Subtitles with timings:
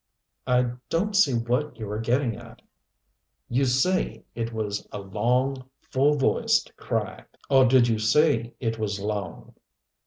[0.47, 2.63] "I don't see what you are getting at."
[3.49, 7.25] "You say it was a long, full voiced cry.
[7.51, 9.53] Or did you say it was long?"